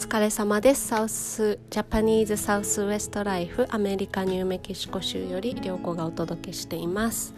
[0.00, 0.88] 疲れ様です。
[0.88, 7.34] サウスジャパニーズサウスウエストライフアメリカニューメキシコ州より良子がお届けしています。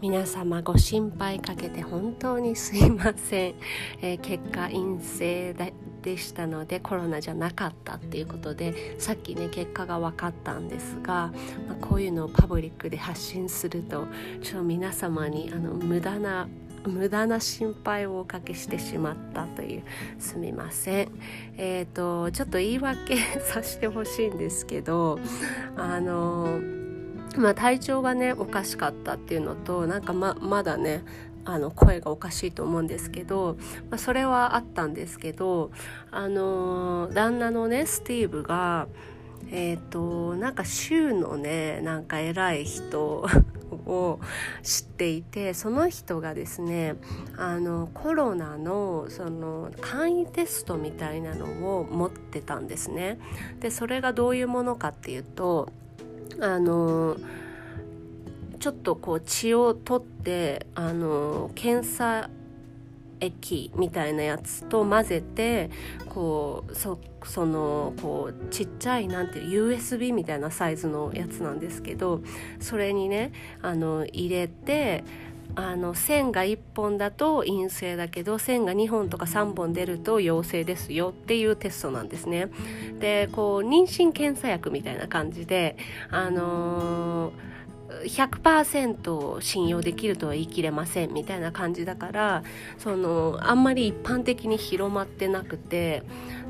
[0.00, 3.54] 皆様ご心配かけて本当にすいません、
[4.02, 5.54] えー、結果陰性
[6.02, 11.32] でしたのでコロナじゃなかったっていうことでさっきね結果が分かったんですが、
[11.68, 14.08] まあ、こういうのをパブリックで発信すると
[14.42, 16.48] ちょっと皆様にあの無駄な
[16.86, 19.82] 無駄な心配をおかけしてしまったという。
[20.18, 21.08] すみません。
[21.56, 25.18] えっ、ー、とちょっと言い訳させてほしいんですけど
[25.76, 26.60] あの
[27.36, 31.04] まあ体調がねおかしかったっていうのとなんかままだね
[31.44, 33.56] あの声がおかしいと思うんですけど、
[33.88, 35.70] まあ、それはあったんですけど
[36.10, 38.88] あの旦那のねスティーブが
[39.50, 43.26] えっ、ー、となんか州のねなんか偉い人
[43.74, 44.20] を
[44.62, 46.96] 知っていてその人がですね
[47.36, 53.18] あのコロナのその簡易テストみたいなのを持ってたんですね。
[53.60, 55.68] でそれがどういうものかっていうと
[56.40, 57.16] あの
[58.58, 62.30] ちょっとこう血を取ってあの検査
[63.20, 65.70] 液みたいなやつと混ぜて
[66.08, 72.20] こうそそのこうちっちゃいなんていう USB みたいなサイズのやつなんですけど
[72.60, 75.04] それにねあの入れて
[75.54, 82.48] あの線が1本だと陰性だけど線が2本とか3本出ると陽性ですよっていうテストなんですね。
[82.98, 85.76] でこう妊娠検査薬みたいな感じで
[86.10, 87.55] あのー
[88.04, 92.42] 100%信用できるとは言い切れませんみたいな感じだから
[92.78, 96.02] そのあんまり一般的に広まってなくて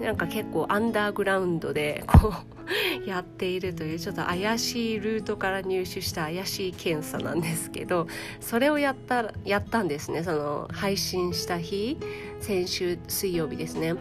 [0.00, 2.60] なんか結構アンダーグラウンドでこう
[3.06, 8.06] やっているというちょっと怪しいルートから入手した怪しい検査なんですけど
[8.40, 11.98] それをやったやったんですねその配信した日
[12.40, 13.94] 先週水曜日ですね。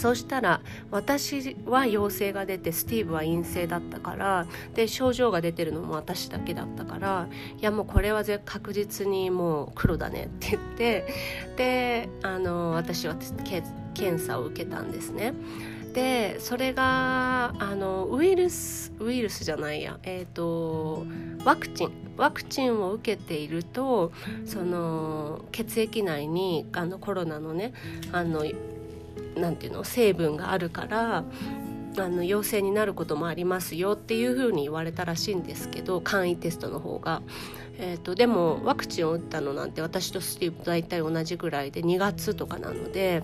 [0.00, 7.28] そうしたら私は陽性が出てスティーブは陰性だったからで症状が出てるのも私だけだったから
[7.58, 11.06] いやもうこれは確実にもう黒だねって言って
[11.56, 13.14] であの私は
[13.92, 15.34] 検査を受けたんですね。
[15.92, 21.04] でそれがあのウイルスウイルスじゃないやえっ、ー、と
[21.44, 24.12] ワクチンワクチンを受けていると
[24.46, 27.72] その血液内にあのコロナのね
[28.12, 28.44] あの
[29.36, 31.24] なんていうの成分があるから
[31.98, 37.22] あの陽性になることもありますよっていうふうに言われたらしいんですけど簡易テストの方が。
[37.82, 43.22] えーと、でもワクチンを打ったのなんて私とスティーブ大体同じぐらいで2月とかなので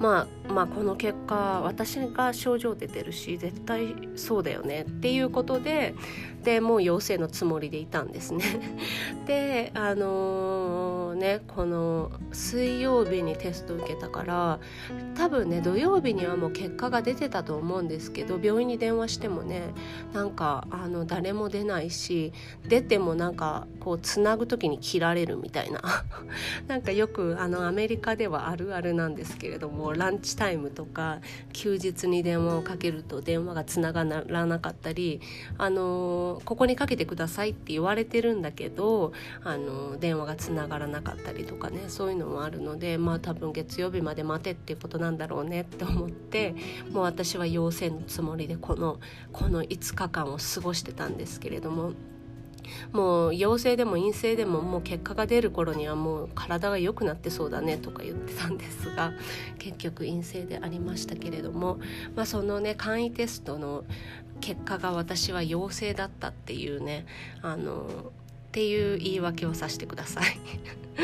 [0.00, 5.94] まあ、まあこの結果私が症状出てるし絶対そうだよねっていうことで
[6.42, 8.44] でもう陽性のつもりでいたんですね。
[9.26, 14.60] であのー、ねこの水曜日にテスト受けたから
[15.14, 19.74] 多分ね土曜日にはもう結果が出てたと思うんですけど病院に電話してもね
[20.12, 22.32] なんかあの誰も出ないし
[22.66, 25.80] 出てもなんかこうつなぐ時に切られるみたいな
[26.66, 31.20] なんかよくあのアメリカではあるあるなんですけれどもランチタイムとか
[31.52, 35.20] 休日に電話をかけると電話がつながらなかったり
[35.58, 46.54] あのここにかけてくださいって言われてるんだけどあの電話がつながらなかったりとかねそういうのもあるのでまあ多分月曜日まで待てっていうことなんだろうねって思って
[46.90, 49.00] もう私は陽性のつもりでこの
[49.32, 51.92] この5日間を過ごしてたんですけれども。
[52.92, 59.12] もう陽性でも陰性でももう結果が出る頃にはもう体が良くなってそうだねとか言ってたんですが
[59.58, 61.78] 結局陰性でありましたけれども、
[62.14, 63.84] まあ、そのね簡易テストの
[64.40, 67.06] 結果が私は陽性だったっていうね
[67.42, 68.12] あの
[68.50, 70.24] っていう言い訳をさせてください。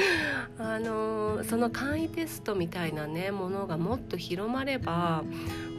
[0.58, 5.22] あのその簡易テストみたいなねものがもっと広まれば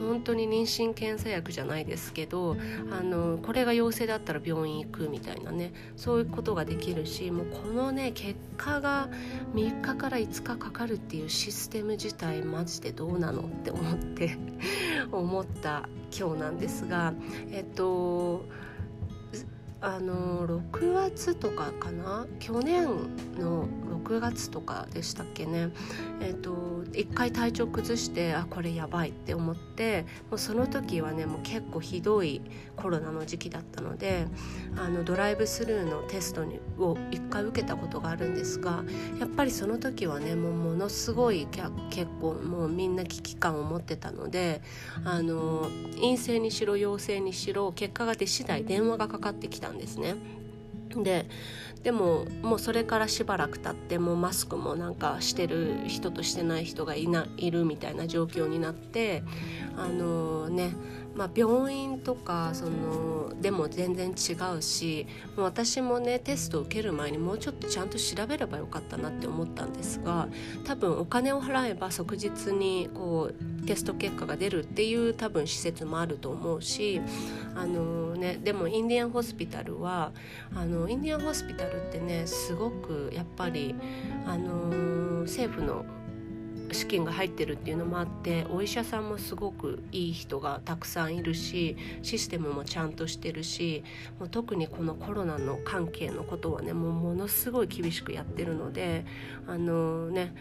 [0.00, 2.56] 本当に妊娠検査薬じゃないですけど
[2.90, 9.08] あのこれが陽性だったら病院行くみたいなねそういうことができるしもうこのね結果が
[9.54, 14.36] 3日から5日かかるっていうシステム自体マジでどうなのって思って
[15.12, 17.14] 思った今日なんですが
[17.50, 18.44] えっと
[19.80, 22.26] あの6月とかかな？
[22.38, 22.88] 去年
[23.38, 23.68] の
[24.14, 25.70] 6月とかでしたっけね
[26.20, 32.40] えっ、ー、と一回体調崩してあこれやばいって思ってもうその時はねもう結構ひどい
[32.76, 34.26] コロナの時期だったので
[34.76, 38.84] あのドライブスルーのテストにを一回受けたことがあるんですが
[39.18, 44.62] やっぱりその時はねもうものすごい結構もうみんな危機感を持ってたので
[45.04, 50.43] あの陰性にしろ陽性にしろ結果が出次第電話がかかってきたんですね。
[51.02, 51.26] で
[51.82, 59.22] でももうそれからしばらく経ってもうマスクもなんかしてる人としてない人がいないるみたいな状況になって
[59.76, 60.72] あのね
[61.16, 65.06] まあ、病院とかそのでも全然違うし
[65.36, 70.28] もう私もねテストを受ける前にもうちょっとちゃんと調べればよかったなって思ったんですが
[70.64, 77.00] 多分お金を払えば即日にこうテスト結果が出るっていう多分施設もあると思うし
[77.54, 80.12] あの、ね、でもインディアンホスピタルは
[80.54, 83.74] あのインディアンホスピタルってねすごくやっぱり
[84.26, 85.84] あの政府の
[86.74, 93.84] 資金が入ってるっていうのもあってお医者さんもすごくいい人がたくさんいるしシステムもちゃんとしてるし
[94.18, 99.04] もう特にこのコロナの関係のことはねもうものすごい厳しくやってるので
[99.46, 100.34] あのね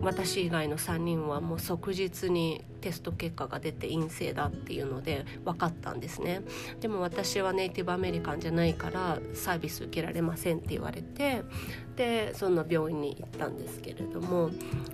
[0.00, 6.42] 私以外の3人はもう即日にテスト結果が出て陰性だっていうので分かったんですね。
[6.80, 11.42] でも私はネイティブアメリカンじゃないからサービス受けられませんって言われて
[11.96, 14.50] でその病院に行ったんですけれども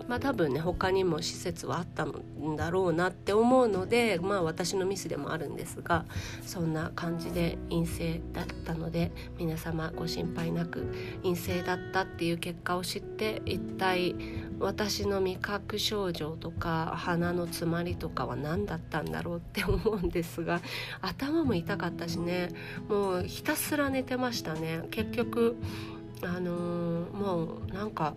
[0.08, 6.04] まあ多分ね他にも施設はあったんだろうなって思うのでまあ私のミスでもあるんですが
[6.44, 10.92] そんな感じで陰性だったので皆様ご心配なく
[11.22, 14.14] 陰性だったっていう結果を知って一体
[14.58, 20.60] 私の味覚症状とか鼻の詰まりとかは何だったんだろうって思うんですが
[21.00, 22.50] 頭も痛かったしね。
[22.88, 24.82] もうひたすら寝てましたね。
[24.90, 25.56] 結局
[26.22, 28.14] あのー、もうなんか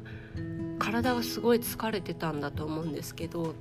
[0.80, 3.54] 体がすごい疲れてたんだと思うんですけど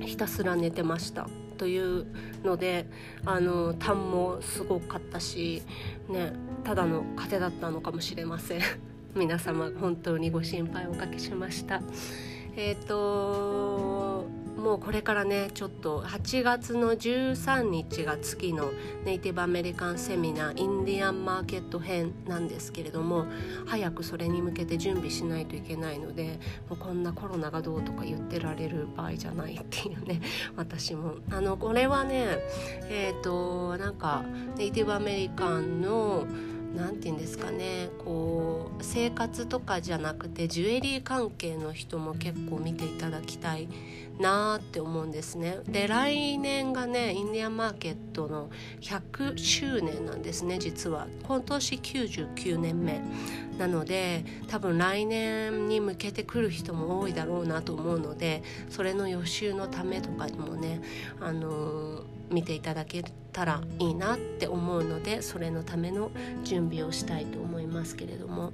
[0.00, 1.28] ひたすら寝てました。
[1.58, 2.06] という
[2.42, 2.86] ので
[3.24, 5.62] あの痰もすごかったし
[6.08, 6.32] ね
[6.64, 8.60] ただの風邪だったのかもしれません。
[9.14, 11.82] 皆様本当にご心配おかけしました。
[12.56, 14.11] えっ、ー、と
[14.62, 18.70] もうこれからねちょっと8月の13日が次の
[19.04, 23.26] ネイティブアメリカンセミナーインディアンマーケット編なんですけれども
[23.66, 26.38] 早くそれに向けて準備しないといけないので
[26.70, 30.20] もうこんなコロナがどうとか言ってられる場合じゃないっていうね
[30.56, 31.16] 私も。
[31.30, 32.38] あのこれはね
[32.88, 34.24] えっ、ー、となんか
[34.56, 36.24] ネイティブアメリカンの
[36.76, 43.68] 何て言うんですかねこう生活とかじゃなくてジュエリー関係の人も結構見ていただきたい
[44.18, 45.58] なって思うんですね。
[45.66, 53.00] で来年がねインディアンマーケットの100周年なんですね実は今年99年目
[53.58, 60.80] なので多分来年に向けて来る人も多いだろうなと思うのでそれの予習のためとかにもね
[61.20, 66.10] あのー見ていただけたらいいなって思うのでそれのための
[66.44, 68.52] 準備をしたいと思いますけれども。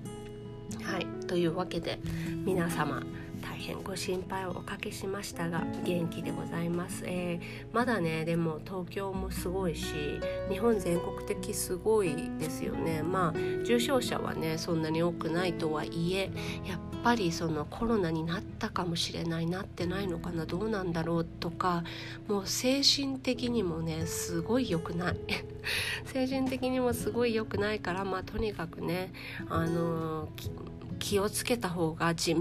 [0.82, 1.06] はい。
[1.26, 1.98] というわけで
[2.44, 3.02] 皆様
[3.48, 13.02] 大変ご心配をおかけしましたが元気でございます、えー、まだねでも東京もすごいし日本全国的すごいですよね。
[13.02, 16.30] まあ重症者はねそんなに多くないとはいえ
[16.66, 21.84] やっぱりそのコロナになったかもしれないなってないのかなどうなんだろうとか
[22.28, 25.16] もう精神的にもねすごい良くない。
[26.04, 29.12] 精神的にもすごい良くないからまあとにかくね
[29.48, 32.34] あのー気をつけた方が自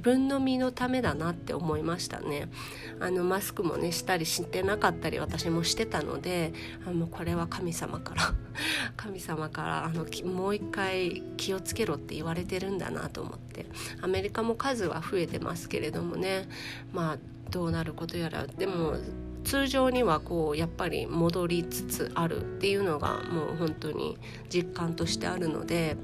[0.00, 2.48] 分の身のためだなって思いましたね。
[3.00, 6.52] あのマスクもねしたりしてなかったり私もしてたので
[6.86, 8.34] あのこれは神様から
[8.96, 13.66] 神様からあのもう一回気をつけろって言われてるんだなと思って。
[14.00, 16.48] アメリカも数は増えてますけれどもね。
[16.92, 17.18] まあ
[17.50, 18.46] どうなることやら。
[18.46, 18.96] でも
[19.44, 24.16] 通常にはこうやっぱり戻りつつあるっていうのがもう本当に
[24.48, 25.96] 実感としてあるので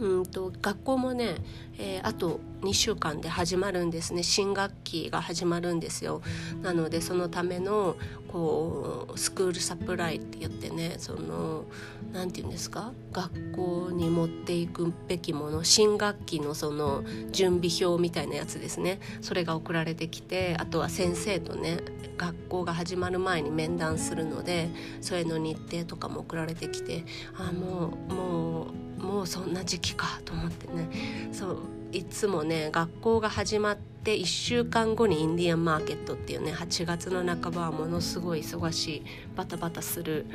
[0.00, 1.36] うんと学校もね、
[1.78, 4.22] えー、あと2週間で始まるんですね。
[4.22, 6.22] 新学期が始まるんですよ。
[6.62, 7.96] なのでそのための
[8.28, 11.64] こうスクールサプライって言ってねその
[12.12, 12.92] 何て言うんですか？
[13.12, 19.00] 学校に持っていくべきもの新学期のその準備表みたいなやつですね。
[19.20, 21.78] それが送られてきてあとは先生とね
[22.16, 27.04] 学校が始まる前に面談するのでそれの日程とかも送られてきて
[27.36, 28.66] あもうもう
[29.00, 30.88] もうそんな時期かと思ってね
[31.32, 31.58] そう
[31.92, 39.02] いつもね学校が始まって1週間後にインディアンマーケットっていうね8月の半ばはものすごい忙しい
[39.36, 40.26] バタバタする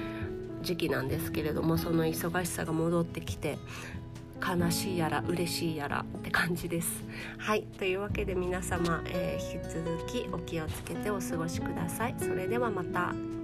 [0.61, 3.57] 時期なんですけれどもその忙しさが戻ってきて
[4.45, 7.03] 悲しいやら嬉しいやらって感じです。
[7.37, 12.15] はいというわけで皆様、えー、引き続きお気をつけてお過ごしください。
[12.19, 13.34] それではまた。